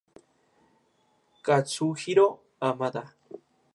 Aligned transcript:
Katsuhiro 1.49 2.25
Hamada 2.59 3.03